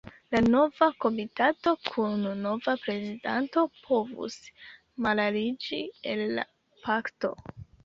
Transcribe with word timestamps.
Nova 0.53 0.85
komitato 1.03 1.73
kun 1.89 2.23
nova 2.45 2.75
prezidanto 2.87 3.67
povus 3.83 4.39
malaliĝi 5.07 5.85
el 6.17 6.27
la 6.41 6.51
Pakto. 6.85 7.35